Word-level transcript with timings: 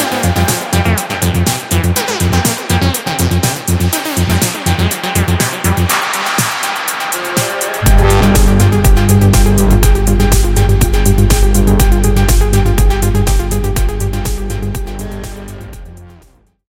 Yeah. 0.00 0.39